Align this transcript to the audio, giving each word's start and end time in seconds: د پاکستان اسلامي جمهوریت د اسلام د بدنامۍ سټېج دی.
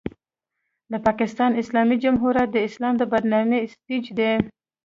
د 0.91 0.93
پاکستان 1.05 1.51
اسلامي 1.61 1.97
جمهوریت 2.03 2.49
د 2.53 2.57
اسلام 2.67 2.93
د 2.97 3.03
بدنامۍ 3.11 3.61
سټېج 3.73 4.05
دی. 4.17 4.31